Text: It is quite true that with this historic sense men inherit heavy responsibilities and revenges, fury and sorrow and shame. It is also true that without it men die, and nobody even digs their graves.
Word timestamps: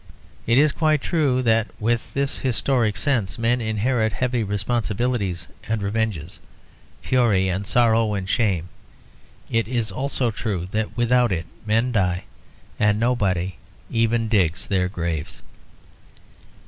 It 0.47 0.57
is 0.57 0.71
quite 0.71 0.99
true 0.99 1.43
that 1.43 1.67
with 1.79 2.15
this 2.15 2.39
historic 2.39 2.97
sense 2.97 3.37
men 3.37 3.61
inherit 3.61 4.13
heavy 4.13 4.43
responsibilities 4.43 5.47
and 5.67 5.83
revenges, 5.83 6.39
fury 7.03 7.47
and 7.49 7.67
sorrow 7.67 8.15
and 8.15 8.27
shame. 8.27 8.69
It 9.51 9.67
is 9.67 9.91
also 9.91 10.31
true 10.31 10.67
that 10.71 10.97
without 10.97 11.31
it 11.31 11.45
men 11.67 11.91
die, 11.91 12.23
and 12.79 12.99
nobody 12.99 13.57
even 13.91 14.27
digs 14.27 14.65
their 14.65 14.89
graves. 14.89 15.43